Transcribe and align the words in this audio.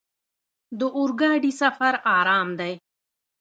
د 0.79 0.81
اورګاډي 0.97 1.51
سفر 1.61 1.93
ارام 2.19 2.49
دی. 2.59 2.73